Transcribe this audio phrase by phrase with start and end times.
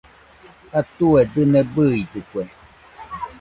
[0.79, 2.43] Atue dɨne bɨidɨkue